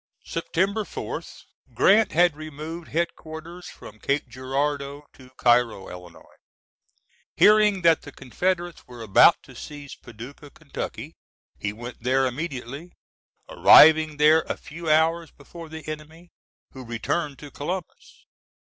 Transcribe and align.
[September 0.25 0.83
4th, 0.83 1.43
Grant 1.75 2.11
had 2.11 2.35
removed 2.35 2.87
headquarters 2.87 3.67
from 3.67 3.99
Cape 3.99 4.27
Girardeau 4.27 5.05
to 5.13 5.29
Cairo, 5.37 5.91
Ill. 5.91 6.09
Hearing 7.37 7.83
that 7.83 8.01
the 8.01 8.11
Confederates 8.11 8.87
were 8.87 9.03
about 9.03 9.43
to 9.43 9.55
seize 9.55 9.93
Paducah, 9.93 10.49
Ky., 10.91 11.13
he 11.59 11.71
went 11.71 12.01
there 12.01 12.25
immediately, 12.25 12.93
arriving 13.47 14.17
there 14.17 14.41
a 14.49 14.57
few 14.57 14.89
hours 14.89 15.29
before 15.29 15.69
the 15.69 15.87
enemy, 15.87 16.31
who 16.71 16.83
returned 16.83 17.37
to 17.37 17.51
Columbus. 17.51 18.25